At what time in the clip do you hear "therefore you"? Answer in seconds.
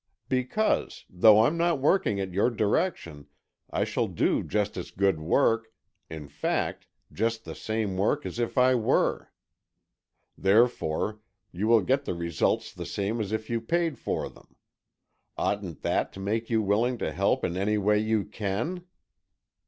10.35-11.67